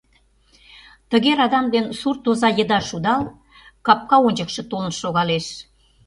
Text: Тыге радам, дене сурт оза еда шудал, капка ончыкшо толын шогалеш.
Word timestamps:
Тыге 1.09 1.31
радам, 1.39 1.65
дене 1.73 1.91
сурт 1.99 2.23
оза 2.29 2.49
еда 2.61 2.79
шудал, 2.89 3.23
капка 3.85 4.17
ончыкшо 4.27 4.61
толын 4.71 4.93
шогалеш. 5.01 5.45